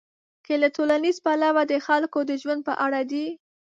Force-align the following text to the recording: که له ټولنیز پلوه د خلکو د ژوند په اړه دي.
که 0.45 0.53
له 0.61 0.69
ټولنیز 0.75 1.17
پلوه 1.25 1.63
د 1.67 1.73
خلکو 1.87 2.19
د 2.25 2.31
ژوند 2.41 2.61
په 2.67 2.73
اړه 2.85 3.01
دي. 3.11 3.27